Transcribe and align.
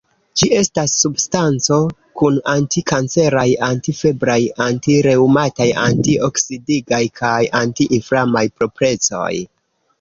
Ĝi 0.39 0.47
estas 0.59 0.93
substanco 1.01 1.77
kun 2.21 2.39
anti-kanceraj, 2.53 3.45
anti-febraj, 3.69 4.39
anti-reŭmataj, 4.67 5.69
anti-oksidigaj 5.85 7.05
kaj 7.23 7.39
anti-inflamaj 7.63 8.47
proprecoj. 8.61 9.33